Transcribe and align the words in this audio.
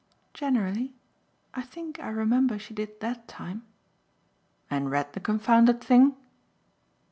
"Generally. 0.33 0.95
I 1.53 1.61
think 1.61 1.99
I 1.99 2.07
remember 2.09 2.57
she 2.57 2.73
did 2.73 3.01
that 3.01 3.27
time." 3.27 3.61
"And 4.67 4.89
read 4.89 5.13
the 5.13 5.19
confounded 5.19 5.79
thing?" 5.79 6.15